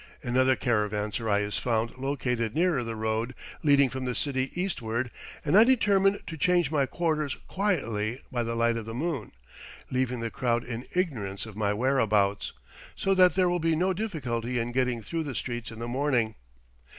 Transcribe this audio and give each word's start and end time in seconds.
Another 0.23 0.55
caravanserai 0.55 1.41
is 1.43 1.59
found 1.59 1.95
located 1.99 2.55
nearer 2.55 2.83
the 2.83 2.95
road 2.95 3.35
leading 3.61 3.87
from 3.87 4.05
the 4.05 4.15
city 4.15 4.49
eastward, 4.59 5.11
and 5.45 5.55
I 5.55 5.63
determine 5.63 6.19
to 6.25 6.37
change 6.39 6.71
my 6.71 6.87
quarters 6.87 7.37
quietly 7.47 8.23
by 8.31 8.41
the 8.41 8.55
light 8.55 8.77
of 8.77 8.85
the 8.85 8.95
moon, 8.95 9.31
leaving 9.91 10.19
the 10.19 10.31
crowd 10.31 10.63
in 10.63 10.85
ignorance 10.95 11.45
of 11.45 11.55
my 11.55 11.71
whereabouts, 11.71 12.51
so 12.95 13.13
that 13.13 13.35
there 13.35 13.47
will 13.47 13.59
be 13.59 13.75
no 13.75 13.93
difficulty 13.93 14.57
in 14.57 14.71
getting 14.71 15.03
through 15.03 15.23
the 15.23 15.35
streets 15.35 15.69
in 15.69 15.77
the 15.77 15.87
morning. 15.87 16.33